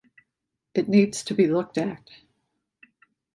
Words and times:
It 0.73 0.89
needs 0.89 1.23
to 1.25 1.35
be 1.35 1.45
looked 1.45 1.77
at. 1.77 2.09